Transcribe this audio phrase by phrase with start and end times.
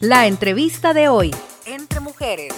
[0.00, 1.30] La entrevista de hoy.
[1.66, 2.52] Entre mujeres.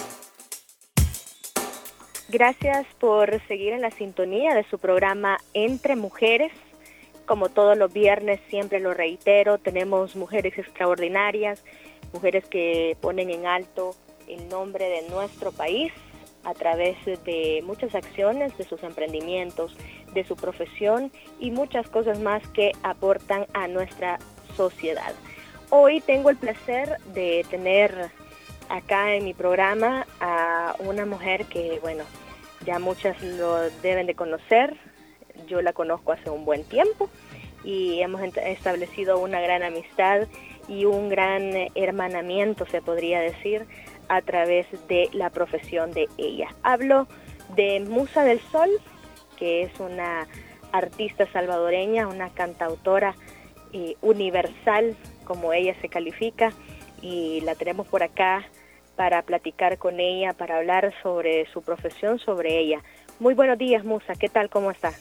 [2.29, 6.51] Gracias por seguir en la sintonía de su programa Entre Mujeres.
[7.27, 11.63] Como todos los viernes, siempre lo reitero, tenemos mujeres extraordinarias,
[12.11, 13.95] mujeres que ponen en alto
[14.27, 15.93] el nombre de nuestro país
[16.43, 19.77] a través de muchas acciones, de sus emprendimientos,
[20.11, 24.17] de su profesión y muchas cosas más que aportan a nuestra
[24.55, 25.13] sociedad.
[25.69, 28.09] Hoy tengo el placer de tener
[28.69, 32.05] acá en mi programa a una mujer que, bueno,
[32.65, 34.77] ya muchas lo deben de conocer.
[35.45, 37.09] Yo la conozco hace un buen tiempo
[37.65, 40.27] y hemos establecido una gran amistad
[40.69, 43.65] y un gran hermanamiento, se podría decir,
[44.07, 46.47] a través de la profesión de ella.
[46.63, 47.07] Hablo
[47.57, 48.69] de Musa del Sol,
[49.35, 50.27] que es una
[50.71, 53.15] artista salvadoreña, una cantautora
[53.73, 54.95] eh, universal,
[55.27, 56.53] como ella se califica,
[57.01, 58.47] y la tenemos por acá
[58.95, 62.81] para platicar con ella, para hablar sobre su profesión, sobre ella.
[63.19, 64.49] Muy buenos días, Musa, ¿qué tal?
[64.49, 64.93] ¿Cómo está?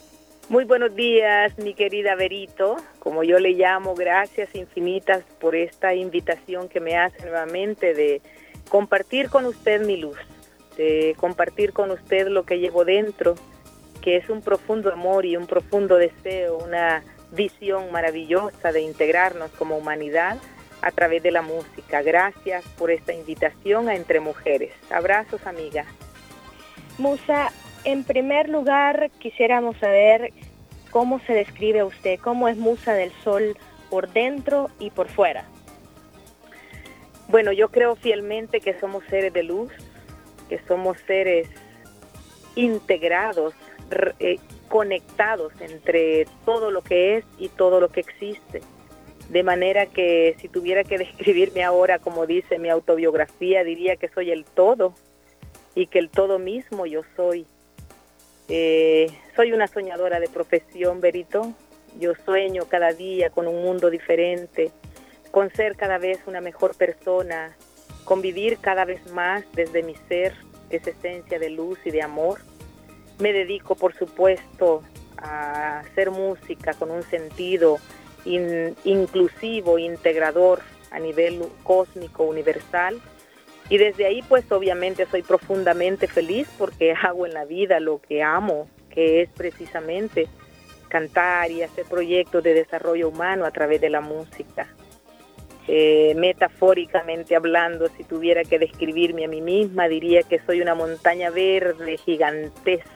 [0.48, 6.68] Muy buenos días, mi querida Verito, como yo le llamo, gracias infinitas por esta invitación
[6.68, 8.20] que me hace nuevamente de
[8.68, 10.18] compartir con usted mi luz,
[10.76, 13.34] de compartir con usted lo que llevo dentro,
[14.02, 19.76] que es un profundo amor y un profundo deseo, una visión maravillosa de integrarnos como
[19.76, 20.38] humanidad
[20.82, 22.02] a través de la música.
[22.02, 24.72] Gracias por esta invitación a Entre Mujeres.
[24.90, 25.84] Abrazos, amiga.
[26.98, 27.52] Musa,
[27.84, 30.32] en primer lugar quisiéramos saber
[30.90, 33.56] cómo se describe usted, cómo es Musa del Sol
[33.90, 35.44] por dentro y por fuera.
[37.28, 39.72] Bueno, yo creo fielmente que somos seres de luz,
[40.48, 41.48] que somos seres
[42.54, 43.54] integrados,
[44.20, 48.62] eh, conectados entre todo lo que es y todo lo que existe.
[49.30, 54.30] De manera que si tuviera que describirme ahora, como dice mi autobiografía, diría que soy
[54.30, 54.94] el todo
[55.74, 57.46] y que el todo mismo yo soy.
[58.48, 61.52] Eh, soy una soñadora de profesión, Berito.
[61.98, 64.70] Yo sueño cada día con un mundo diferente,
[65.30, 67.56] con ser cada vez una mejor persona,
[68.04, 70.34] con vivir cada vez más desde mi ser,
[70.70, 72.40] esa esencia de luz y de amor.
[73.18, 74.82] Me dedico, por supuesto,
[75.16, 77.78] a hacer música con un sentido
[78.24, 80.60] inclusivo, integrador
[80.90, 83.00] a nivel cósmico, universal.
[83.68, 88.22] Y desde ahí, pues obviamente soy profundamente feliz porque hago en la vida lo que
[88.22, 90.28] amo, que es precisamente
[90.88, 94.68] cantar y hacer proyectos de desarrollo humano a través de la música.
[95.68, 101.30] Eh, metafóricamente hablando, si tuviera que describirme a mí misma, diría que soy una montaña
[101.30, 102.95] verde gigantesca,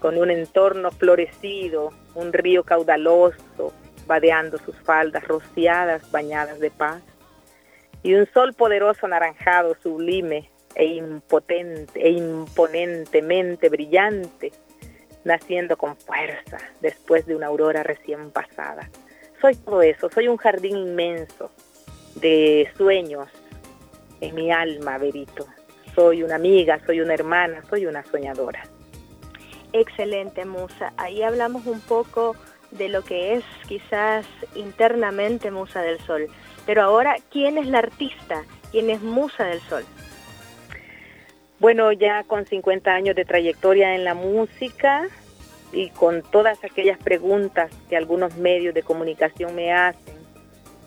[0.00, 3.72] con un entorno florecido, un río caudaloso,
[4.06, 7.02] vadeando sus faldas rociadas, bañadas de paz,
[8.02, 14.52] y un sol poderoso anaranjado, sublime e impotente e imponentemente brillante,
[15.24, 18.88] naciendo con fuerza después de una aurora recién pasada.
[19.40, 21.50] Soy todo eso, soy un jardín inmenso,
[22.14, 23.28] de sueños
[24.20, 25.46] en mi alma, Berito.
[25.94, 28.64] Soy una amiga, soy una hermana, soy una soñadora.
[29.72, 30.92] Excelente, Musa.
[30.96, 32.34] Ahí hablamos un poco
[32.70, 36.28] de lo que es quizás internamente Musa del Sol.
[36.66, 38.44] Pero ahora, ¿quién es la artista?
[38.70, 39.84] ¿Quién es Musa del Sol?
[41.60, 45.08] Bueno, ya con 50 años de trayectoria en la música
[45.72, 50.17] y con todas aquellas preguntas que algunos medios de comunicación me hacen,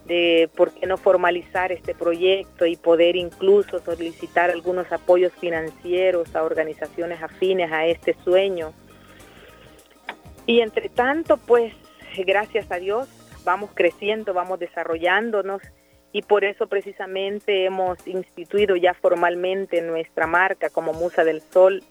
[0.06, 6.44] de por qué no formalizar este proyecto y poder incluso solicitar algunos apoyos financieros a
[6.44, 8.73] organizaciones afines a este sueño.
[10.45, 11.73] Y entre tanto, pues
[12.17, 13.07] gracias a Dios,
[13.44, 15.61] vamos creciendo, vamos desarrollándonos
[16.11, 21.84] y por eso precisamente hemos instituido ya formalmente nuestra marca como Musa del Sol,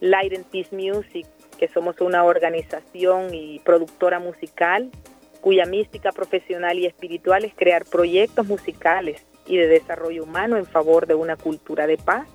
[0.00, 1.26] Light and Peace Music,
[1.58, 4.90] que somos una organización y productora musical
[5.46, 11.06] cuya mística profesional y espiritual es crear proyectos musicales y de desarrollo humano en favor
[11.06, 12.26] de una cultura de paz.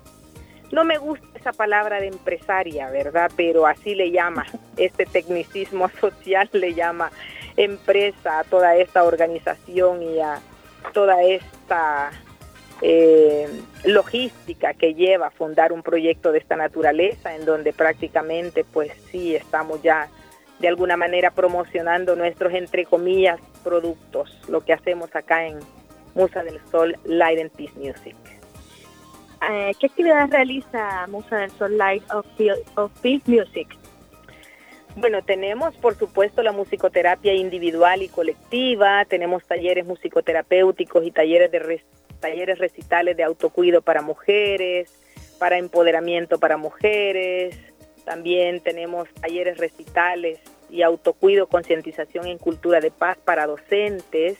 [0.70, 3.30] No me gusta esa palabra de empresaria, ¿verdad?
[3.36, 4.46] Pero así le llama,
[4.78, 7.12] este tecnicismo social le llama
[7.58, 10.40] empresa a toda esta organización y a
[10.94, 12.12] toda esta
[12.80, 13.46] eh,
[13.84, 19.36] logística que lleva a fundar un proyecto de esta naturaleza, en donde prácticamente pues sí
[19.36, 20.08] estamos ya
[20.62, 25.58] de alguna manera promocionando nuestros, entre comillas, productos, lo que hacemos acá en
[26.14, 28.14] Musa del Sol Light and Peace Music.
[29.50, 32.24] Eh, ¿Qué actividades realiza Musa del Sol Light of,
[33.02, 33.76] Peace Music?
[34.94, 41.82] Bueno, tenemos por supuesto la musicoterapia individual y colectiva, tenemos talleres musicoterapéuticos y talleres de
[42.20, 44.96] talleres recitales de autocuido para mujeres,
[45.40, 47.58] para empoderamiento para mujeres,
[48.04, 50.38] también tenemos talleres recitales
[50.72, 54.38] y autocuido, concientización en cultura de paz para docentes.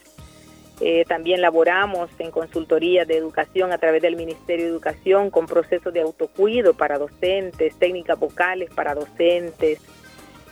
[0.81, 5.93] Eh, también laboramos en consultoría de educación a través del Ministerio de Educación con procesos
[5.93, 9.79] de autocuido para docentes, técnicas vocales para docentes,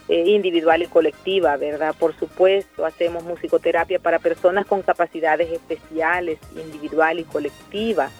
[0.07, 1.95] eh, individual y colectiva, ¿verdad?
[1.97, 8.11] Por supuesto, hacemos musicoterapia para personas con capacidades especiales, individual y colectiva.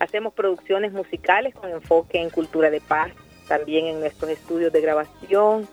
[0.00, 3.12] Hacemos producciones musicales con enfoque en cultura de paz,
[3.46, 5.68] también en nuestros estudios de grabación.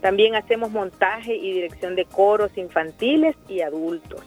[0.00, 4.22] También hacemos montaje y dirección de coros infantiles y adultos.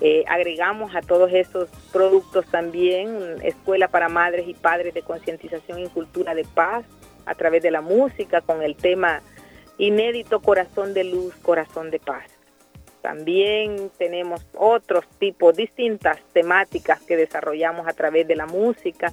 [0.00, 5.88] Eh, agregamos a todos esos productos también Escuela para Madres y Padres de Concientización y
[5.88, 6.84] Cultura de Paz,
[7.26, 9.22] a través de la música con el tema
[9.76, 12.24] inédito Corazón de Luz, Corazón de Paz.
[13.02, 19.12] También tenemos otros tipos, distintas temáticas que desarrollamos a través de la música,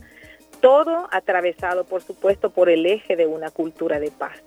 [0.59, 4.41] todo atravesado, por supuesto, por el eje de una cultura de paz.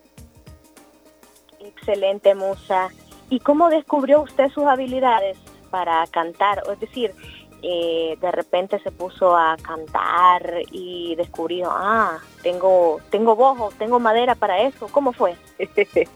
[1.61, 2.89] Excelente, Musa.
[3.31, 5.37] ¿Y cómo descubrió usted sus habilidades
[5.71, 6.63] para cantar?
[6.73, 7.13] Es decir,
[7.63, 14.35] eh, de repente se puso a cantar y descubrió, ah, tengo, tengo bojo, tengo madera
[14.35, 14.89] para eso.
[14.89, 15.35] ¿Cómo fue?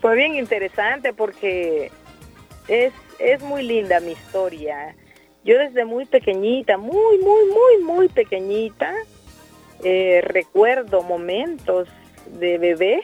[0.00, 1.92] fue bien interesante porque
[2.68, 4.96] es, es muy linda mi historia.
[5.44, 8.92] Yo desde muy pequeñita, muy, muy, muy, muy pequeñita,
[9.82, 11.88] eh, recuerdo momentos
[12.38, 13.02] de bebé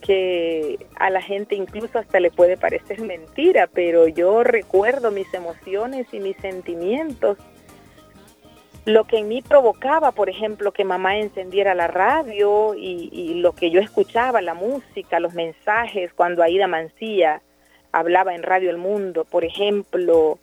[0.00, 6.06] que a la gente incluso hasta le puede parecer mentira, pero yo recuerdo mis emociones
[6.12, 7.38] y mis sentimientos.
[8.86, 13.70] Lo que en mí provocaba, por ejemplo, que mamá encendiera la radio y, lo que
[13.70, 17.42] yo escuchaba, la música, los mensajes, cuando Aida Mancía
[17.92, 20.38] hablaba en Radio El Mundo, por ejemplo,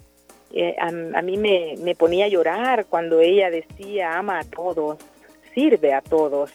[0.54, 4.98] eh, a, a, mí me, me ponía a llorar cuando ella decía, ama a todos,
[5.54, 6.52] sirve a todos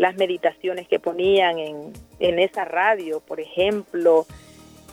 [0.00, 4.24] las meditaciones que ponían en, en esa radio, por ejemplo,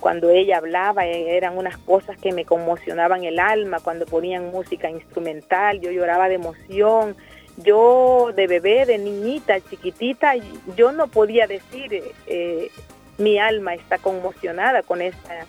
[0.02, 4.90] cuando ella hablaba, eh, eran unas cosas que me conmocionaban el alma, cuando ponían música
[4.90, 7.16] instrumental, yo lloraba de emoción.
[7.56, 10.34] Yo de bebé, de niñita, chiquitita,
[10.76, 12.70] yo no podía decir, eh,
[13.18, 15.46] mi alma está conmocionada con esta,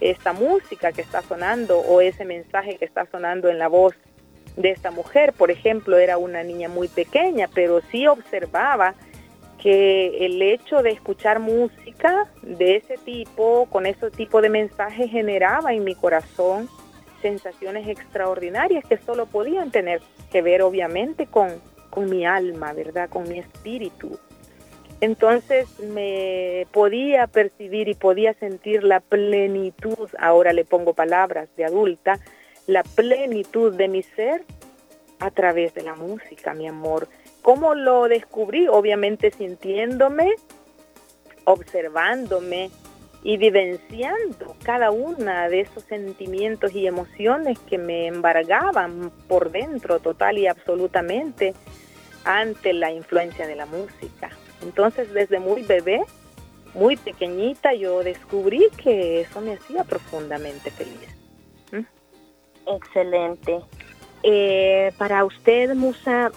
[0.00, 3.94] esta música que está sonando o ese mensaje que está sonando en la voz
[4.56, 5.32] de esta mujer.
[5.32, 8.94] Por ejemplo, era una niña muy pequeña, pero sí observaba
[9.60, 15.74] que el hecho de escuchar música de ese tipo, con ese tipo de mensajes, generaba
[15.74, 16.68] en mi corazón
[17.20, 20.00] sensaciones extraordinarias que solo podían tener
[20.32, 21.50] que ver obviamente con,
[21.90, 23.10] con mi alma, ¿verdad?
[23.10, 24.18] Con mi espíritu.
[25.00, 32.18] Entonces me podía percibir y podía sentir la plenitud, ahora le pongo palabras de adulta,
[32.70, 34.44] la plenitud de mi ser
[35.18, 37.08] a través de la música, mi amor.
[37.42, 38.68] ¿Cómo lo descubrí?
[38.68, 40.30] Obviamente sintiéndome,
[41.44, 42.70] observándome
[43.24, 50.38] y vivenciando cada una de esos sentimientos y emociones que me embargaban por dentro total
[50.38, 51.54] y absolutamente
[52.24, 54.30] ante la influencia de la música.
[54.62, 56.02] Entonces desde muy bebé,
[56.74, 61.19] muy pequeñita, yo descubrí que eso me hacía profundamente feliz.
[62.76, 63.60] Excelente.
[64.22, 66.30] Eh, para usted, Musa,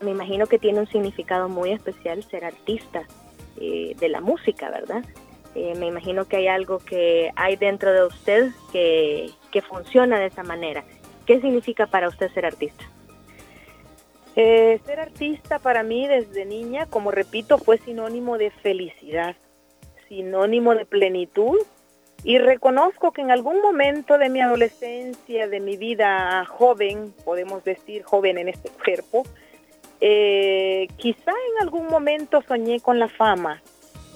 [0.00, 3.04] me imagino que tiene un significado muy especial ser artista
[3.60, 5.04] eh, de la música, ¿verdad?
[5.54, 10.26] Eh, me imagino que hay algo que hay dentro de usted que, que funciona de
[10.26, 10.84] esa manera.
[11.26, 12.84] ¿Qué significa para usted ser artista?
[14.34, 19.36] ser artista para mí desde niña, como repito, fue sinónimo de felicidad,
[20.08, 21.56] sinónimo de plenitud
[22.24, 28.02] y reconozco que en algún momento de mi adolescencia, de mi vida joven, podemos decir
[28.02, 29.24] joven en este cuerpo,
[30.00, 33.62] eh, quizá en algún momento soñé con la fama.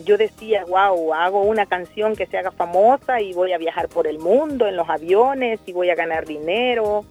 [0.04, 4.06] Yo decía, wow, hago una canción que se haga famosa y voy a viajar por
[4.06, 7.04] el mundo en los aviones y voy a ganar dinero.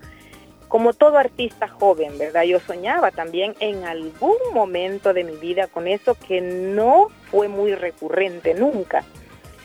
[0.67, 2.43] Como todo artista joven, ¿verdad?
[2.43, 7.75] Yo soñaba también en algún momento de mi vida con eso que no fue muy
[7.75, 9.05] recurrente nunca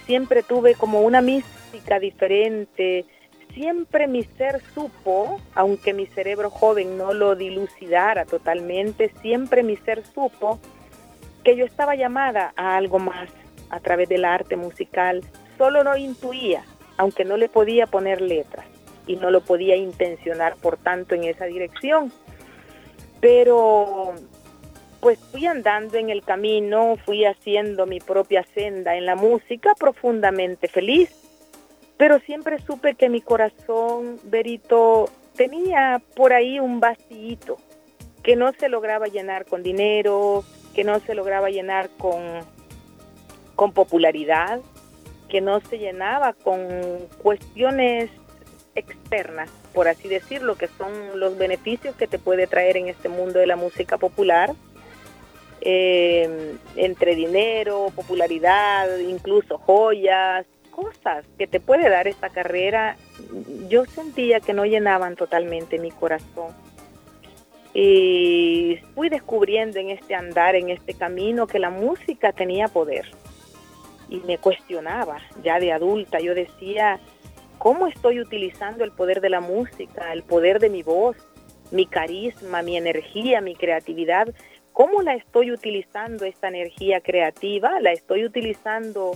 [0.06, 3.04] siempre tuve como una mística diferente,
[3.54, 10.04] siempre mi ser supo, aunque mi cerebro joven no lo dilucidara totalmente, siempre mi ser
[10.04, 10.58] supo
[11.44, 13.28] que yo estaba llamada a algo más
[13.70, 15.22] a través del arte musical,
[15.58, 16.64] solo no intuía,
[16.96, 18.66] aunque no le podía poner letras
[19.06, 22.12] y no lo podía intencionar por tanto en esa dirección.
[23.20, 24.14] Pero
[25.02, 30.68] pues fui andando en el camino, fui haciendo mi propia senda en la música, profundamente
[30.68, 31.10] feliz,
[31.96, 37.56] pero siempre supe que mi corazón, Berito, tenía por ahí un vacío
[38.22, 42.22] que no se lograba llenar con dinero, que no se lograba llenar con,
[43.56, 44.60] con popularidad,
[45.28, 46.60] que no se llenaba con
[47.20, 48.08] cuestiones
[48.76, 53.40] externas, por así decirlo, que son los beneficios que te puede traer en este mundo
[53.40, 54.54] de la música popular,
[55.64, 62.96] eh, entre dinero, popularidad, incluso joyas, cosas que te puede dar esta carrera,
[63.68, 66.52] yo sentía que no llenaban totalmente mi corazón.
[67.74, 73.06] Y fui descubriendo en este andar, en este camino, que la música tenía poder.
[74.08, 76.98] Y me cuestionaba, ya de adulta, yo decía,
[77.58, 81.16] ¿cómo estoy utilizando el poder de la música, el poder de mi voz,
[81.70, 84.34] mi carisma, mi energía, mi creatividad?
[84.72, 87.78] ¿Cómo la estoy utilizando esta energía creativa?
[87.80, 89.12] ¿La estoy utilizando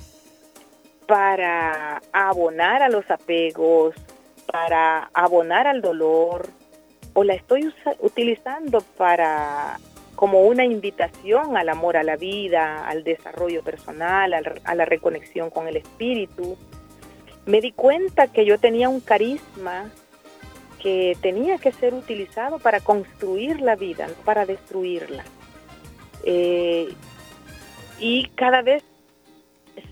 [1.07, 3.95] para abonar a los apegos,
[4.51, 6.49] para abonar al dolor,
[7.15, 9.79] o la estoy utilizando para
[10.15, 14.35] como una invitación al amor a la vida, al desarrollo personal,
[14.65, 16.57] a la reconexión con el espíritu.
[17.47, 19.91] Me di cuenta que yo tenía un carisma
[20.83, 25.25] que tenía que ser utilizado para construir la vida, no para destruirla.
[26.29, 26.93] Eh,
[28.01, 28.83] y cada vez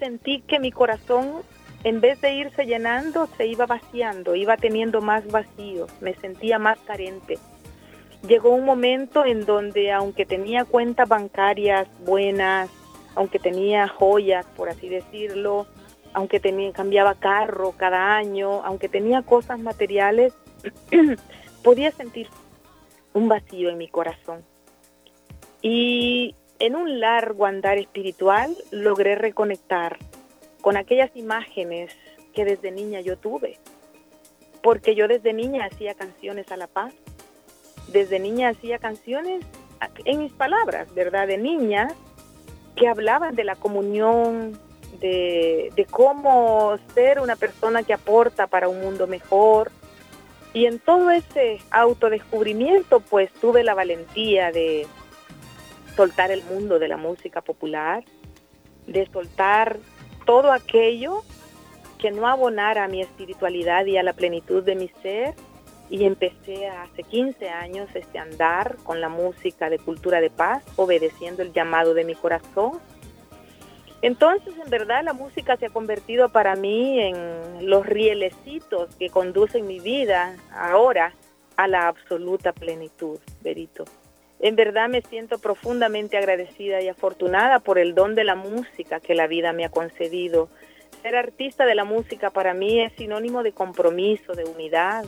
[0.00, 1.42] sentí que mi corazón,
[1.84, 6.78] en vez de irse llenando, se iba vaciando, iba teniendo más vacío, me sentía más
[6.80, 7.38] carente.
[8.26, 12.68] Llegó un momento en donde, aunque tenía cuentas bancarias buenas,
[13.14, 15.66] aunque tenía joyas, por así decirlo,
[16.14, 20.32] aunque tenía, cambiaba carro cada año, aunque tenía cosas materiales,
[21.62, 22.28] podía sentir
[23.12, 24.42] un vacío en mi corazón.
[25.64, 29.96] Y en un largo andar espiritual logré reconectar
[30.60, 31.90] con aquellas imágenes
[32.34, 33.58] que desde niña yo tuve,
[34.62, 36.92] porque yo desde niña hacía canciones a la paz,
[37.88, 39.42] desde niña hacía canciones
[40.04, 41.26] en mis palabras, ¿verdad?
[41.26, 41.88] De niña,
[42.76, 44.60] que hablaban de la comunión,
[45.00, 49.72] de, cómo ser una persona que aporta para un mundo mejor.
[50.52, 54.86] Y en todo ese autodescubrimiento, pues tuve la valentía de,
[55.96, 58.04] soltar el mundo de la música popular,
[58.86, 59.78] de soltar
[60.26, 61.22] todo aquello
[61.98, 65.34] que no abonara a mi espiritualidad y a la plenitud de mi ser.
[65.90, 71.42] Y empecé hace 15 años este andar con la música de cultura de paz, obedeciendo
[71.42, 72.80] el llamado de mi corazón.
[74.00, 79.66] Entonces, en verdad, la música se ha convertido para mí en los rielecitos que conducen
[79.66, 81.14] mi vida ahora
[81.56, 83.84] a la absoluta plenitud, Berito.
[84.44, 89.14] En verdad me siento profundamente agradecida y afortunada por el don de la música que
[89.14, 90.50] la vida me ha concedido.
[91.00, 95.06] Ser artista de la música para mí es sinónimo de compromiso, de unidad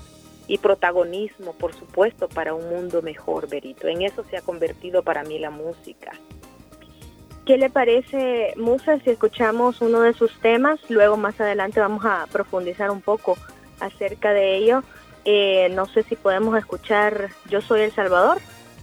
[0.48, 3.88] y protagonismo, por supuesto, para un mundo mejor, Berito.
[3.88, 6.12] En eso se ha convertido para mí la música.
[7.44, 10.80] ¿Qué le parece, Musa, si escuchamos uno de sus temas?
[10.88, 13.36] Luego más adelante vamos a profundizar un poco
[13.80, 14.82] acerca de ello.
[15.26, 18.38] Eh, no sé si podemos escuchar Yo Soy El Salvador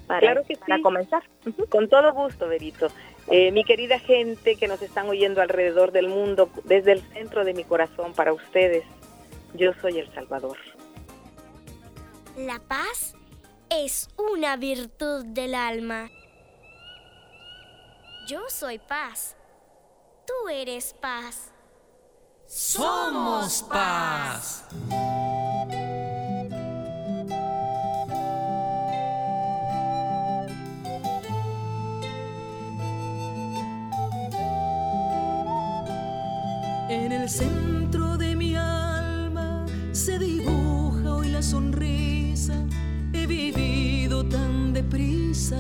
[0.08, 1.24] para, claro que para comenzar.
[1.70, 2.88] Con todo gusto, Berito.
[3.28, 7.54] Eh, mi querida gente que nos están oyendo alrededor del mundo, desde el centro de
[7.54, 8.84] mi corazón para ustedes,
[9.54, 10.58] yo soy El Salvador.
[12.36, 13.16] La paz
[13.70, 16.10] es una virtud del alma.
[18.28, 19.36] Yo soy paz.
[20.26, 21.52] Tú eres paz.
[22.48, 24.66] Somos paz.
[37.24, 42.54] El centro de mi alma se dibuja hoy la sonrisa.
[43.14, 45.58] He vivido tan deprisa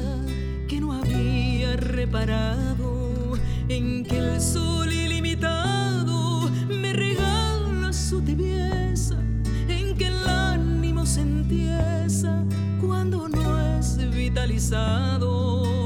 [0.68, 3.38] que no había reparado
[3.70, 9.16] en que el sol ilimitado me regala su tibieza,
[9.70, 12.44] en que el ánimo se entiesa
[12.82, 15.83] cuando no es vitalizado.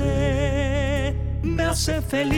[0.00, 2.34] Me hace feliz.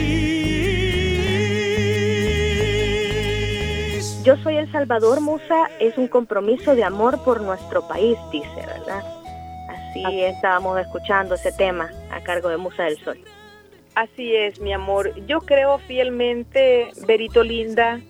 [4.23, 9.03] Yo soy El Salvador, Musa, es un compromiso de amor por nuestro país, dice, ¿verdad?
[9.69, 13.17] Así estábamos escuchando ese tema a cargo de Musa del Sol.
[13.95, 15.13] Así es, mi amor.
[15.25, 18.01] Yo creo fielmente, Berito Linda,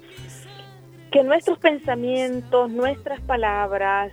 [1.11, 4.11] que nuestros pensamientos, nuestras palabras,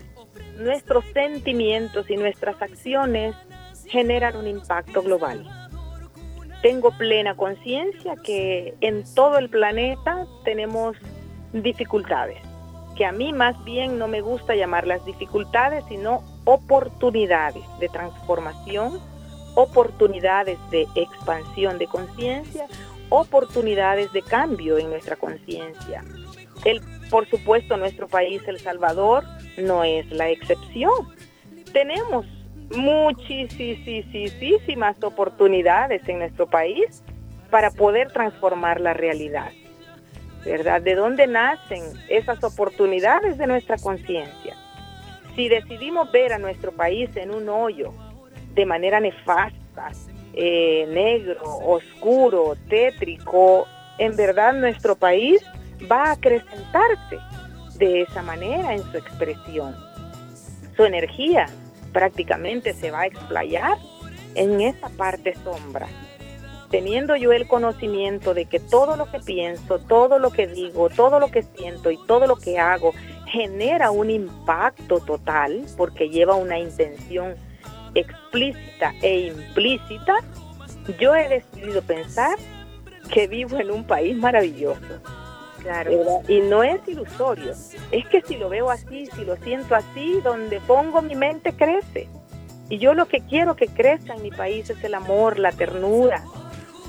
[0.58, 3.34] nuestros sentimientos y nuestras acciones
[3.86, 5.46] generan un impacto global.
[6.62, 10.96] Tengo plena conciencia que en todo el planeta tenemos
[11.52, 12.38] dificultades,
[12.96, 18.98] que a mí más bien no me gusta llamarlas dificultades, sino oportunidades de transformación,
[19.54, 22.66] oportunidades de expansión de conciencia,
[23.10, 26.02] oportunidades de cambio en nuestra conciencia.
[27.10, 29.24] Por supuesto, nuestro país, El Salvador,
[29.58, 31.14] no es la excepción.
[31.72, 32.26] Tenemos
[32.70, 33.82] muchísimas
[35.02, 37.02] oportunidades en nuestro país
[37.50, 39.50] para poder transformar la realidad.
[40.44, 40.82] ¿Verdad?
[40.82, 44.56] ¿De dónde nacen esas oportunidades de nuestra conciencia?
[45.34, 47.94] Si decidimos ver a nuestro país en un hoyo
[48.54, 49.90] de manera nefasta,
[50.34, 53.66] eh, negro, oscuro, tétrico,
[53.98, 55.42] en verdad nuestro país
[55.90, 57.18] va a acrecentarse
[57.78, 59.74] de esa manera en su expresión.
[60.76, 61.46] Su energía
[61.94, 63.78] prácticamente se va a explayar
[64.34, 65.86] en esa parte sombra.
[66.70, 71.20] Teniendo yo el conocimiento de que todo lo que pienso, todo lo que digo, todo
[71.20, 72.92] lo que siento y todo lo que hago
[73.26, 77.36] genera un impacto total porque lleva una intención
[77.94, 80.16] explícita e implícita,
[80.98, 82.36] yo he decidido pensar
[83.12, 85.00] que vivo en un país maravilloso.
[85.64, 86.22] Claro.
[86.28, 87.52] Y no es ilusorio.
[87.90, 92.06] Es que si lo veo así, si lo siento así, donde pongo mi mente crece.
[92.68, 96.22] Y yo lo que quiero que crezca en mi país es el amor, la ternura,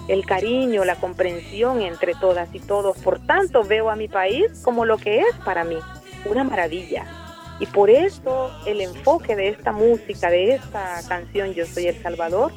[0.10, 2.98] el cariño, la comprensión entre todas y todos.
[2.98, 5.78] Por tanto, veo a mi país como lo que es para mí,
[6.26, 7.06] una maravilla.
[7.62, 12.52] Y por eso el enfoque de esta música, de esta canción Yo Soy El Salvador,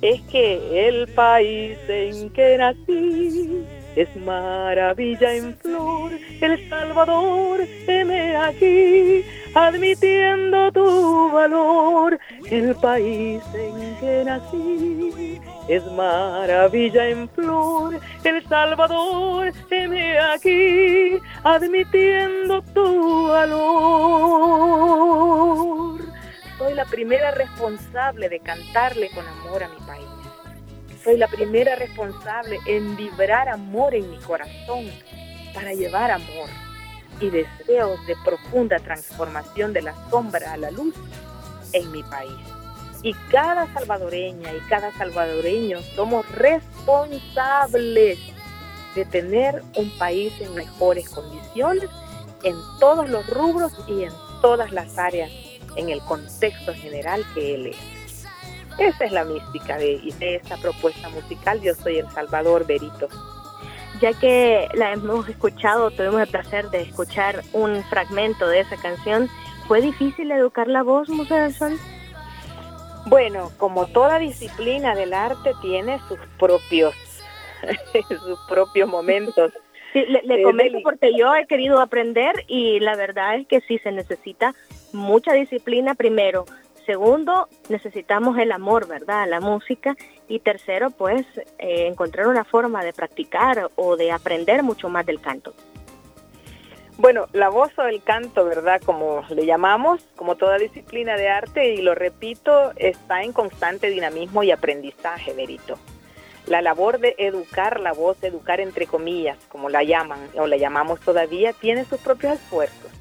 [0.00, 3.64] es que el país en que nací
[3.98, 12.16] es maravilla en flor, El Salvador, heme aquí, admitiendo tu valor,
[12.48, 23.26] el país en que nací es maravilla en flor, El Salvador, heme aquí, admitiendo tu
[23.26, 24.78] valor.
[26.56, 30.17] Soy la primera responsable de cantarle con amor a mi país.
[31.08, 34.84] Soy la primera responsable en vibrar amor en mi corazón
[35.54, 36.50] para llevar amor
[37.18, 40.94] y deseos de profunda transformación de la sombra a la luz
[41.72, 42.36] en mi país.
[43.02, 48.18] Y cada salvadoreña y cada salvadoreño somos responsables
[48.94, 51.88] de tener un país en mejores condiciones
[52.42, 55.30] en todos los rubros y en todas las áreas
[55.74, 57.97] en el contexto general que él es.
[58.78, 61.60] Esa es la mística de, de esta propuesta musical.
[61.60, 63.08] Yo soy El Salvador Berito.
[64.00, 69.28] Ya que la hemos escuchado, tuvimos el placer de escuchar un fragmento de esa canción,
[69.66, 71.76] ¿fue difícil educar la voz, Musa del Sol?
[73.06, 76.94] Bueno, como toda disciplina del arte tiene sus propios,
[78.08, 79.52] sus propios momentos.
[79.92, 83.78] Sí, le, le comento porque yo he querido aprender y la verdad es que sí
[83.78, 84.54] se necesita
[84.92, 86.44] mucha disciplina primero.
[86.88, 89.28] Segundo, necesitamos el amor, ¿verdad?
[89.28, 89.94] La música.
[90.26, 91.26] Y tercero, pues,
[91.58, 95.52] eh, encontrar una forma de practicar o de aprender mucho más del canto.
[96.96, 98.80] Bueno, la voz o el canto, ¿verdad?
[98.82, 104.42] Como le llamamos, como toda disciplina de arte, y lo repito, está en constante dinamismo
[104.42, 105.78] y aprendizaje, Verito.
[106.46, 111.00] La labor de educar la voz, educar entre comillas, como la llaman o la llamamos
[111.00, 112.97] todavía, tiene sus propios esfuerzos.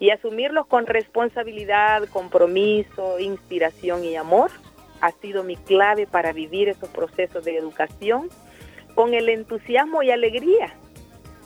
[0.00, 4.50] Y asumirlos con responsabilidad, compromiso, inspiración y amor
[5.00, 8.28] ha sido mi clave para vivir esos procesos de educación
[8.94, 10.74] con el entusiasmo y alegría,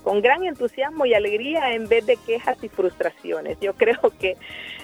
[0.02, 3.58] con gran entusiasmo y alegría en vez de quejas y frustraciones.
[3.60, 4.36] Yo creo que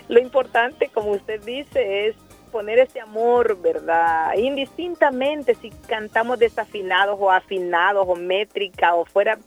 [0.09, 2.17] lo importante, como usted dice, es
[2.49, 4.35] poner ese amor, ¿verdad?
[4.37, 9.39] Indistintamente si cantamos desafinados o afinados o métrica o fuera,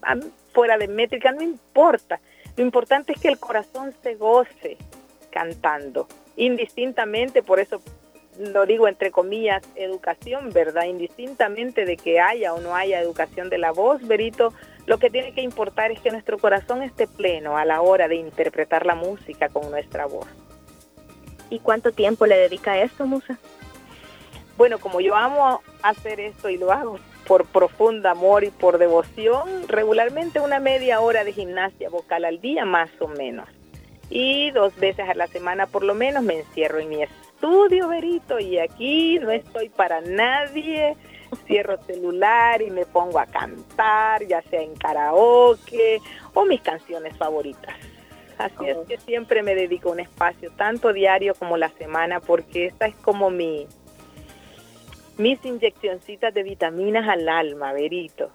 [0.52, 2.20] fuera de métrica, no importa.
[2.56, 4.76] Lo importante es que el corazón se goce
[5.30, 7.80] cantando, indistintamente, por eso
[8.38, 10.84] lo digo entre comillas, educación, ¿verdad?
[10.84, 14.52] Indistintamente de que haya o no haya educación de la voz, Berito,
[14.86, 18.16] lo que tiene que importar es que nuestro corazón esté pleno a la hora de
[18.16, 20.26] interpretar la música con nuestra voz.
[21.50, 23.38] ¿Y cuánto tiempo le dedica a esto, Musa?
[24.56, 29.68] Bueno, como yo amo hacer esto y lo hago por profundo amor y por devoción,
[29.68, 33.48] regularmente una media hora de gimnasia vocal al día más o menos.
[34.10, 38.38] Y dos veces a la semana por lo menos me encierro en mi estudio, Verito,
[38.38, 40.96] y aquí no estoy para nadie.
[41.46, 45.98] Cierro celular y me pongo a cantar, ya sea en karaoke
[46.34, 47.74] o mis canciones favoritas.
[48.36, 52.86] Así es que siempre me dedico un espacio, tanto diario como la semana, porque esta
[52.86, 53.66] es como mi
[55.18, 58.30] mis inyeccioncitas de vitaminas al alma, Verito.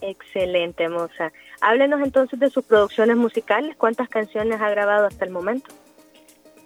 [0.00, 1.32] Excelente, Moza.
[1.60, 3.76] Háblenos entonces de sus producciones musicales.
[3.76, 5.72] ¿Cuántas canciones ha grabado hasta el momento?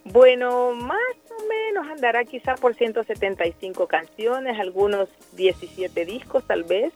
[0.05, 0.99] Bueno, más
[1.31, 6.93] o menos andará quizá por 175 canciones, algunos 17 discos tal vez,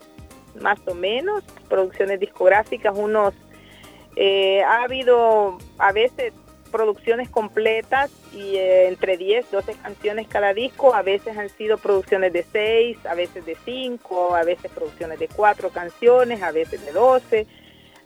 [0.61, 3.35] más o menos, producciones discográficas, unos
[4.16, 6.33] eh, ha habido a veces
[6.74, 12.32] producciones completas y eh, entre 10, 12 canciones cada disco, a veces han sido producciones
[12.32, 16.90] de 6, a veces de 5, a veces producciones de 4 canciones, a veces de
[16.90, 17.46] 12.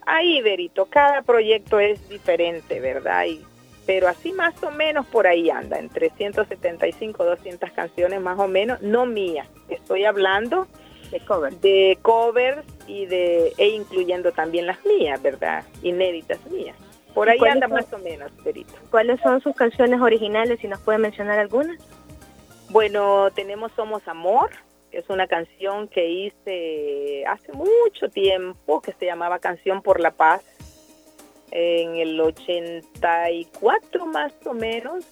[0.05, 3.25] Ahí, Verito, cada proyecto es diferente, ¿verdad?
[3.25, 3.43] Y,
[3.87, 8.79] pero así más o menos por ahí anda, entre 175, 200 canciones más o menos,
[8.83, 10.67] no mías, estoy hablando
[11.09, 11.59] de covers.
[11.59, 15.63] De covers y de, e incluyendo también las mías, ¿verdad?
[15.81, 16.75] Inéditas mías.
[17.19, 18.73] Por ahí anda más o menos, Perito.
[18.89, 21.77] ¿Cuáles son sus canciones originales, si nos puede mencionar algunas?
[22.69, 24.51] Bueno, tenemos Somos Amor,
[24.89, 30.11] que es una canción que hice hace mucho tiempo, que se llamaba Canción por la
[30.11, 30.45] Paz,
[31.51, 35.03] en el 84 más o menos,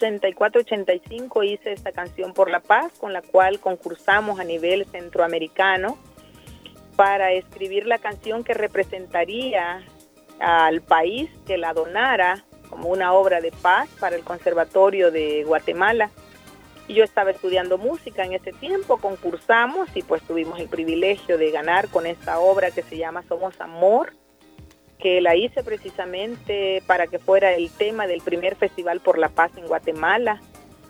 [0.00, 5.96] 84-85 hice esta canción por la paz, con la cual concursamos a nivel centroamericano
[6.96, 9.84] para escribir la canción que representaría
[10.40, 16.10] al país que la donara como una obra de paz para el Conservatorio de Guatemala.
[16.88, 21.50] Y yo estaba estudiando música en ese tiempo, concursamos y pues tuvimos el privilegio de
[21.50, 24.12] ganar con esta obra que se llama Somos Amor
[25.00, 29.50] que la hice precisamente para que fuera el tema del primer Festival por la Paz
[29.56, 30.40] en Guatemala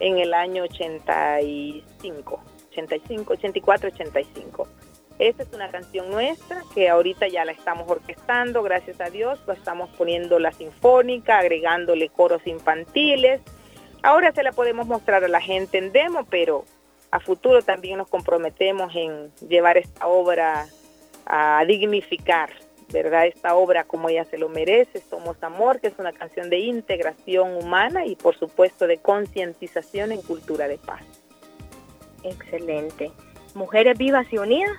[0.01, 4.69] en el año 85, 85, 84, 85.
[5.21, 9.53] Esta es una canción nuestra que ahorita ya la estamos orquestando, gracias a Dios, la
[9.53, 13.43] estamos poniendo la sinfónica, agregándole coros infantiles.
[14.03, 16.65] Ahora se la podemos mostrar a la gente en demo, pero
[17.11, 20.67] a futuro también nos comprometemos en llevar esta obra
[21.27, 22.51] a dignificar
[22.91, 23.27] ¿verdad?
[23.27, 27.55] Esta obra como ella se lo merece, Somos Amor, que es una canción de integración
[27.55, 31.03] humana y por supuesto de concientización en cultura de paz.
[32.25, 33.13] Excelente.
[33.55, 34.77] Mujeres vivas y unidas.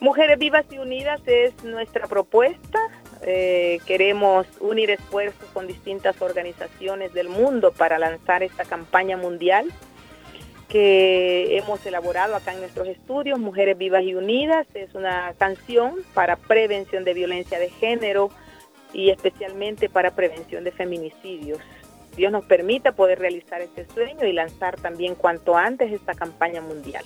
[0.00, 2.78] Mujeres vivas y unidas es nuestra propuesta.
[3.22, 9.66] Eh, queremos unir esfuerzos con distintas organizaciones del mundo para lanzar esta campaña mundial
[10.68, 14.68] que hemos elaborado acá en nuestros estudios, Mujeres Vivas y Unidas.
[14.74, 18.30] Es una canción para prevención de violencia de género
[18.92, 21.58] y especialmente para prevención de feminicidios.
[22.16, 27.04] Dios nos permita poder realizar este sueño y lanzar también cuanto antes esta campaña mundial.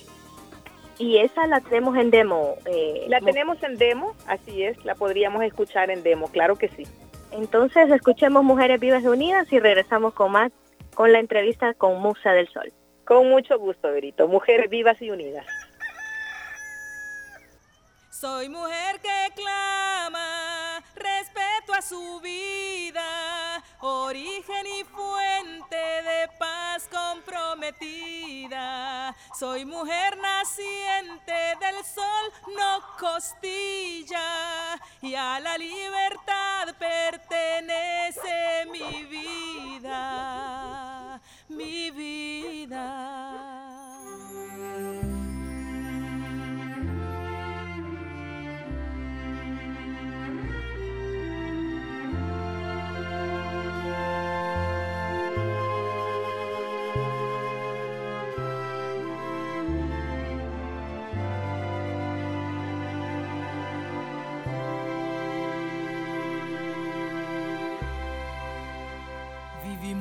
[0.99, 2.55] Y esa la tenemos en demo.
[2.65, 6.83] Eh, la tenemos en demo, así es, la podríamos escuchar en demo, claro que sí.
[7.31, 10.51] Entonces escuchemos Mujeres Vivas y Unidas y regresamos con más
[10.93, 12.71] con la entrevista con Musa del Sol.
[13.05, 14.27] Con mucho gusto, Verito.
[14.27, 15.45] Mujeres vivas y unidas.
[18.09, 20.42] Soy mujer que clama
[21.03, 28.63] respeto a su vida, origen y fuente de paz comprometida.
[29.37, 39.99] Soy mujer naciente del sol, no costilla, y a la libertad pertenece mi vida,
[41.49, 43.23] mi vida.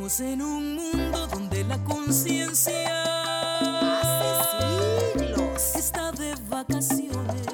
[0.03, 2.75] Vivimos en un mundo donde la conciencia
[4.01, 7.47] hace siglos está de vacaciones.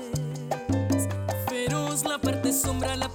[1.47, 3.08] Feroz la parte sombra, la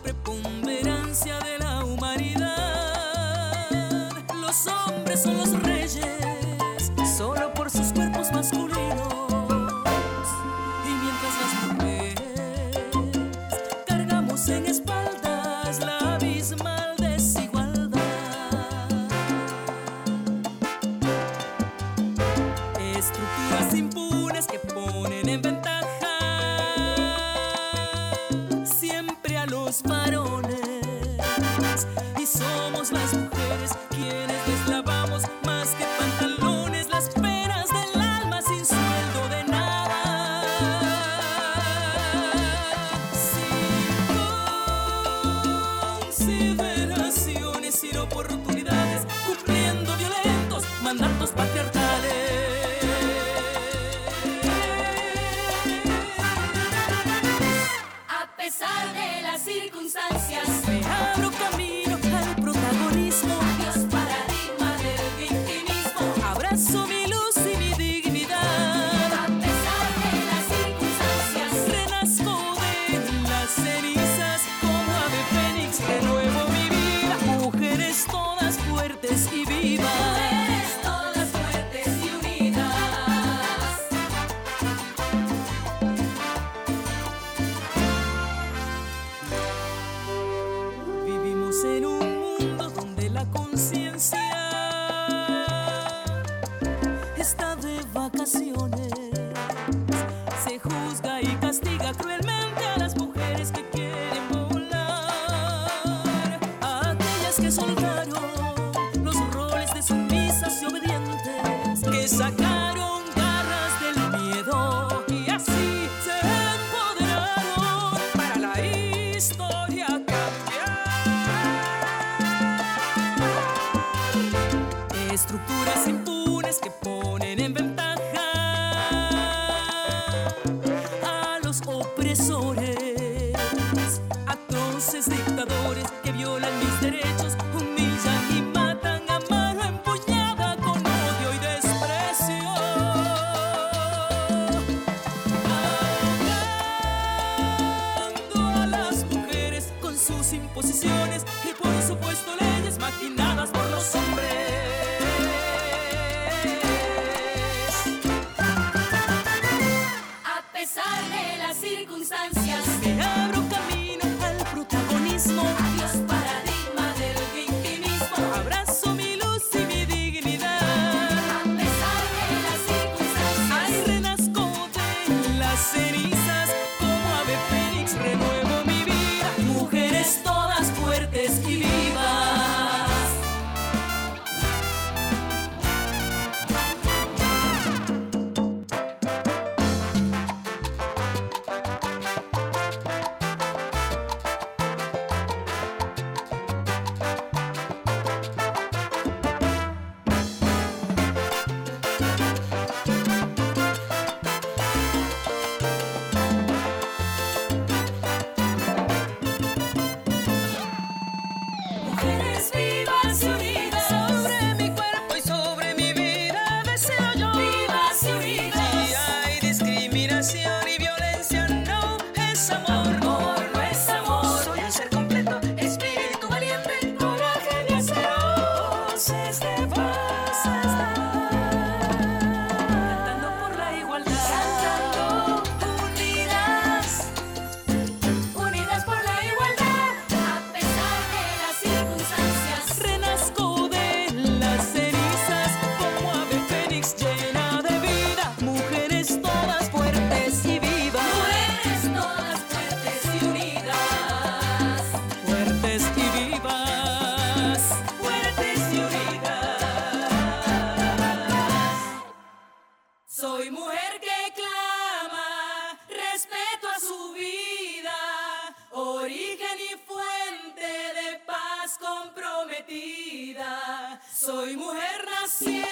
[274.26, 275.63] Soy mujer naciente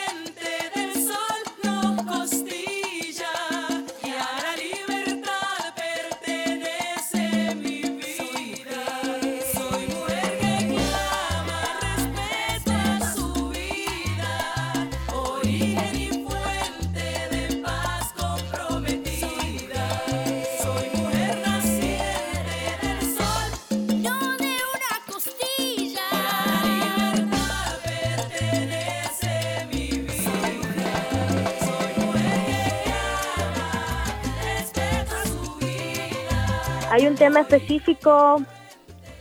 [37.22, 38.42] tema específico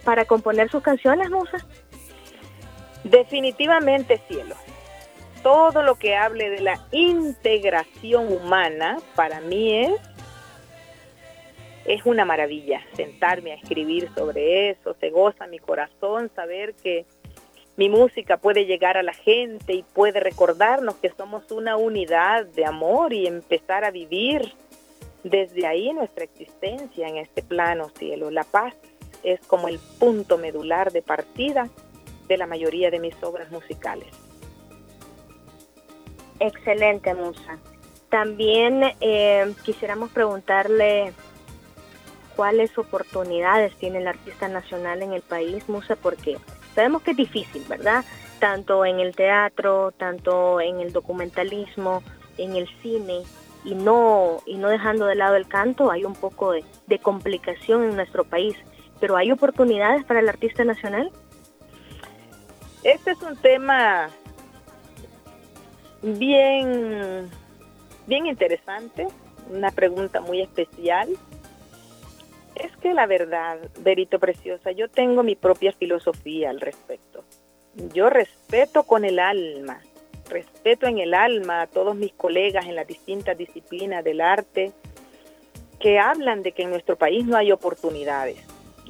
[0.05, 1.59] para componer sus canciones, Musa?
[3.05, 4.55] Definitivamente cielo.
[5.43, 10.01] Todo lo que hable de la integración humana para mí es
[11.85, 17.05] es una maravilla sentarme a escribir sobre eso, se goza mi corazón saber que
[17.77, 22.65] mi música puede llegar a la gente y puede recordarnos que somos una unidad de
[22.65, 24.55] amor y empezar a vivir
[25.23, 28.31] desde ahí nuestra existencia en este plano cielo.
[28.31, 28.75] La paz
[29.23, 31.69] es como el punto medular de partida
[32.29, 34.09] de la mayoría de mis obras musicales.
[36.39, 37.59] Excelente, Musa.
[38.09, 41.13] También eh, quisiéramos preguntarle
[42.35, 46.39] cuáles oportunidades tiene el artista nacional en el país, Musa, porque
[46.75, 48.05] sabemos que es difícil, ¿verdad?
[48.39, 52.03] Tanto en el teatro, tanto en el documentalismo,
[52.39, 53.23] en el cine,
[53.65, 57.97] y no, y no dejando de lado el canto, hay un poco de, complicación en
[57.97, 58.57] nuestro país.
[59.01, 61.11] Pero ¿hay oportunidades para el artista nacional?
[62.83, 64.09] Este es un tema
[66.03, 67.31] bien,
[68.07, 69.09] bien interesante,
[69.51, 71.09] una pregunta muy especial.
[72.55, 77.25] Es que la verdad, Verito Preciosa, yo tengo mi propia filosofía al respecto.
[77.95, 79.81] Yo respeto con el alma,
[80.31, 84.73] respeto en el alma a todos mis colegas en las distintas disciplinas del arte
[85.79, 88.39] que hablan de que en nuestro país no hay oportunidades.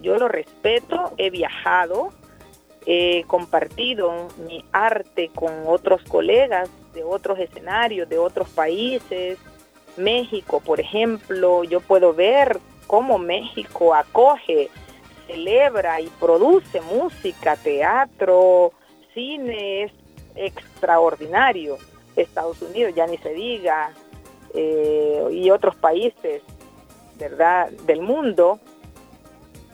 [0.01, 2.11] Yo lo respeto, he viajado,
[2.87, 9.39] he compartido mi arte con otros colegas de otros escenarios, de otros países.
[9.97, 14.69] México, por ejemplo, yo puedo ver cómo México acoge,
[15.27, 18.73] celebra y produce música, teatro,
[19.15, 19.93] cine,
[20.47, 21.79] extraordinario.
[22.17, 23.93] Estados Unidos, ya ni se diga,
[24.55, 26.43] eh, y otros países,
[27.19, 28.59] ¿verdad?, del mundo,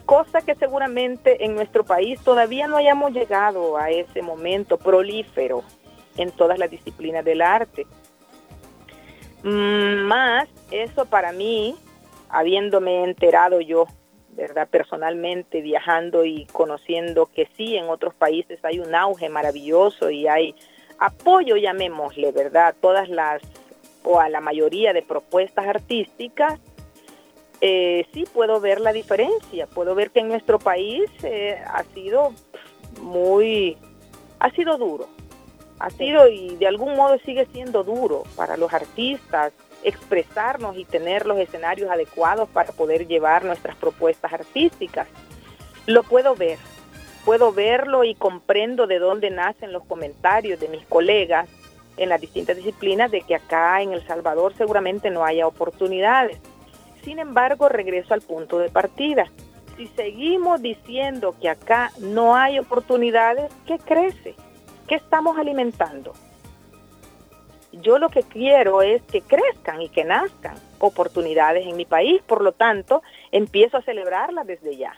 [0.05, 5.65] cosa que seguramente en nuestro país todavía no hayamos llegado a ese momento prolífero
[6.17, 7.87] en todas las disciplinas del arte.
[9.43, 11.77] Mm, Más, eso para mí,
[12.29, 13.87] habiéndome enterado yo,
[14.37, 14.69] ¿verdad?
[14.71, 20.55] Personalmente, viajando y conociendo que sí, en otros países hay un auge maravilloso y hay
[20.99, 22.75] apoyo, llamémosle, ¿verdad?
[22.81, 23.43] Todas las,
[24.05, 26.61] o a la mayoría de propuestas artísticas,
[27.61, 29.67] eh, sí puedo ver la diferencia.
[29.67, 32.33] Puedo ver que en nuestro país eh, ha sido
[33.01, 33.79] muy,
[34.39, 35.09] ha sido duro.
[35.79, 41.27] Ha sido y de algún modo sigue siendo duro para los artistas expresarnos y tener
[41.27, 45.09] los escenarios adecuados para poder llevar nuestras propuestas artísticas.
[45.87, 46.59] Lo puedo ver,
[47.25, 51.49] puedo verlo y comprendo de dónde nacen los comentarios de mis colegas
[51.97, 56.39] en las distintas disciplinas de que acá en El Salvador seguramente no haya oportunidades.
[57.05, 59.31] Sin embargo, regreso al punto de partida.
[59.77, 64.35] Si seguimos diciendo que acá no hay oportunidades, ¿qué crece?
[64.89, 66.13] ¿Qué estamos alimentando?
[67.83, 72.43] Yo lo que quiero es que crezcan y que nazcan oportunidades en mi país, por
[72.43, 74.95] lo tanto, empiezo a celebrarlas desde ya.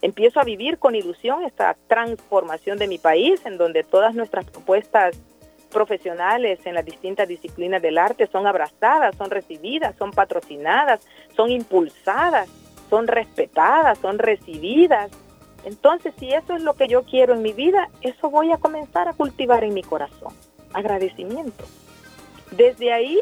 [0.00, 5.18] Empiezo a vivir con ilusión esta transformación de mi país, en donde todas nuestras propuestas
[5.70, 11.00] profesionales en las distintas disciplinas del arte son abrazadas, son recibidas, son patrocinadas,
[11.36, 12.48] son impulsadas,
[12.88, 15.10] son respetadas, son recibidas.
[15.64, 19.08] Entonces, si eso es lo que yo quiero en mi vida, eso voy a comenzar
[19.08, 20.32] a cultivar en mi corazón.
[20.72, 21.64] Agradecimiento.
[22.50, 23.20] Desde ahí,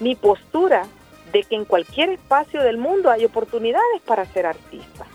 [0.00, 0.86] mi postura
[1.32, 5.06] de que en cualquier espacio del mundo hay oportunidades para ser artista.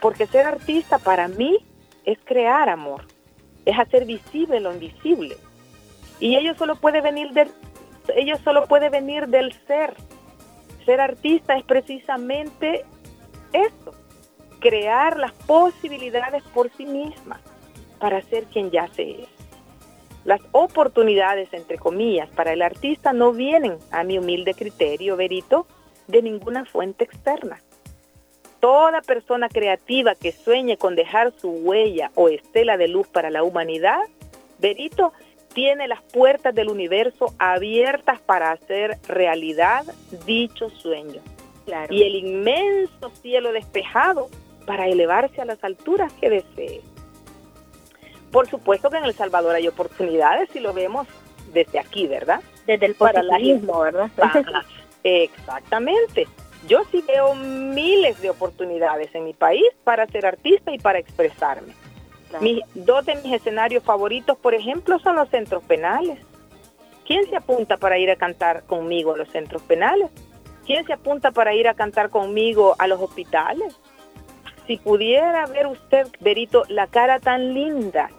[0.00, 1.58] Porque ser artista para mí
[2.04, 3.04] es crear amor,
[3.64, 5.36] es hacer visible lo invisible.
[6.18, 7.50] Y ello solo puede venir del,
[8.42, 9.94] solo puede venir del ser.
[10.84, 12.84] Ser artista es precisamente
[13.52, 13.94] eso,
[14.58, 17.40] crear las posibilidades por sí misma
[17.98, 19.39] para ser quien ya se es.
[20.24, 25.66] Las oportunidades, entre comillas, para el artista no vienen, a mi humilde criterio, Verito,
[26.08, 27.60] de ninguna fuente externa.
[28.60, 33.42] Toda persona creativa que sueñe con dejar su huella o estela de luz para la
[33.42, 34.00] humanidad,
[34.58, 35.12] Verito,
[35.54, 39.84] tiene las puertas del universo abiertas para hacer realidad
[40.26, 41.22] dicho sueño.
[41.88, 44.28] Y el inmenso cielo despejado
[44.66, 46.82] para elevarse a las alturas que desee.
[48.30, 51.06] Por supuesto que en El Salvador hay oportunidades si lo vemos
[51.52, 52.40] desde aquí, ¿verdad?
[52.66, 54.10] Desde el positivismo, ¿verdad?
[55.02, 56.28] exactamente.
[56.68, 61.72] Yo sí veo miles de oportunidades en mi país para ser artista y para expresarme.
[62.40, 66.18] Mis, dos de mis escenarios favoritos, por ejemplo, son los centros penales.
[67.06, 70.10] ¿Quién se apunta para ir a cantar conmigo a los centros penales?
[70.64, 73.74] ¿Quién se apunta para ir a cantar conmigo a los hospitales?
[74.68, 78.10] Si pudiera ver usted, Berito, la cara tan linda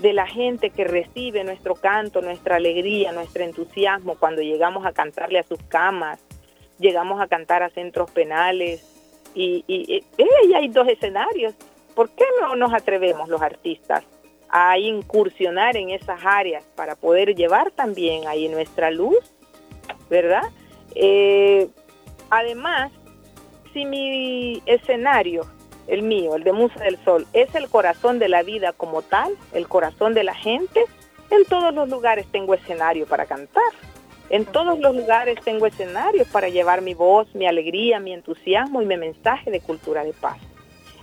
[0.00, 5.38] de la gente que recibe nuestro canto, nuestra alegría, nuestro entusiasmo cuando llegamos a cantarle
[5.38, 6.20] a sus camas,
[6.78, 8.82] llegamos a cantar a centros penales
[9.34, 11.54] y, y, y hay dos escenarios.
[11.94, 14.04] ¿Por qué no nos atrevemos los artistas
[14.48, 19.18] a incursionar en esas áreas para poder llevar también ahí nuestra luz,
[20.08, 20.44] verdad?
[20.94, 21.68] Eh,
[22.30, 22.90] además,
[23.72, 25.46] si mi escenario,
[25.90, 29.36] el mío, el de Musa del Sol, es el corazón de la vida como tal,
[29.52, 30.84] el corazón de la gente,
[31.30, 33.72] en todos los lugares tengo escenario para cantar.
[34.30, 38.86] En todos los lugares tengo escenarios para llevar mi voz, mi alegría, mi entusiasmo y
[38.86, 40.38] mi mensaje de cultura de paz.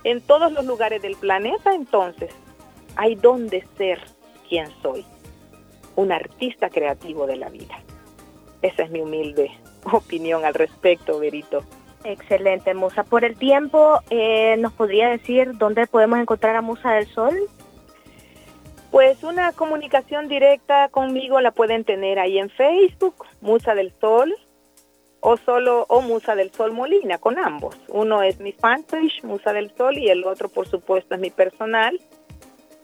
[0.04, 2.30] En todos los lugares del planeta, entonces,
[2.96, 4.00] hay donde ser
[4.48, 5.04] quien soy,
[5.96, 7.78] un artista creativo de la vida.
[8.62, 9.50] Esa es mi humilde
[9.92, 11.62] opinión al respecto, Verito.
[12.08, 13.04] Excelente, Musa.
[13.04, 17.36] Por el tiempo, eh, ¿nos podría decir dónde podemos encontrar a Musa del Sol?
[18.90, 24.34] Pues una comunicación directa conmigo la pueden tener ahí en Facebook, Musa del Sol,
[25.20, 27.76] o solo o Musa del Sol Molina, con ambos.
[27.88, 32.00] Uno es mi fanpage, Musa del Sol, y el otro, por supuesto, es mi personal.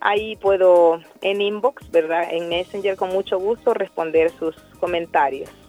[0.00, 2.26] Ahí puedo en inbox, ¿verdad?
[2.30, 5.63] En Messenger con mucho gusto responder sus comentarios.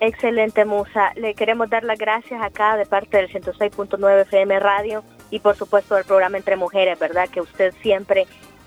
[0.00, 1.12] Excelente, Musa.
[1.14, 5.94] Le queremos dar las gracias acá de parte del 106.9 FM Radio y por supuesto
[5.94, 7.28] del programa Entre Mujeres, ¿verdad?
[7.28, 8.26] Que usted siempre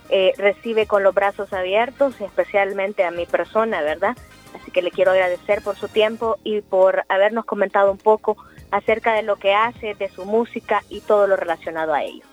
[0.09, 4.15] eh, recibe con los brazos abiertos, especialmente a mi persona, ¿verdad?
[4.53, 8.37] Así que le quiero agradecer por su tiempo y por habernos comentado un poco
[8.69, 12.23] acerca de lo que hace, de su música y todo lo relacionado a ello.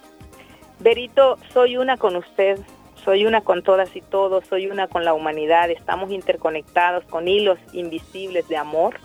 [0.79, 2.59] Berito, soy una con usted,
[3.05, 7.59] soy una con todas y todos, soy una con la humanidad, estamos interconectados con hilos
[7.73, 8.97] invisibles de amor,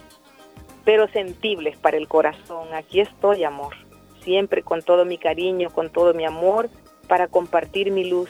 [0.83, 2.73] pero sentibles para el corazón.
[2.73, 3.75] Aquí estoy, amor,
[4.21, 6.69] siempre con todo mi cariño, con todo mi amor,
[7.07, 8.29] para compartir mi luz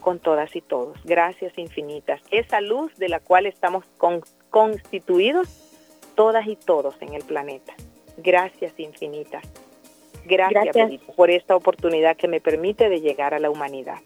[0.00, 0.98] con todas y todos.
[1.04, 2.20] Gracias infinitas.
[2.30, 3.84] Esa luz de la cual estamos
[4.50, 5.48] constituidos
[6.14, 7.74] todas y todos en el planeta.
[8.16, 9.44] Gracias infinitas.
[10.24, 13.98] Gracias, por esta oportunidad que me permite de llegar a la humanidad.